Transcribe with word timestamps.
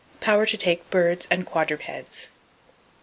Power 0.19 0.47
to 0.47 0.57
Take 0.57 0.89
Birds 0.89 1.27
and 1.29 1.45
Quadrupeds. 1.45 2.29